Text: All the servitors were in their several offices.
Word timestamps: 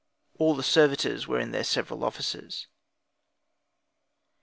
All 0.39 0.55
the 0.55 0.63
servitors 0.63 1.27
were 1.27 1.37
in 1.39 1.51
their 1.51 1.63
several 1.63 2.03
offices. 2.03 2.65